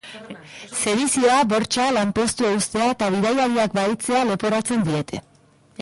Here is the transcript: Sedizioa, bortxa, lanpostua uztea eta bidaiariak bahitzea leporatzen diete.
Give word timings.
Sedizioa, 0.83 1.35
bortxa, 1.51 1.85
lanpostua 1.97 2.51
uztea 2.61 2.89
eta 2.95 3.11
bidaiariak 3.17 3.77
bahitzea 3.81 4.27
leporatzen 4.33 4.89
diete. 4.91 5.23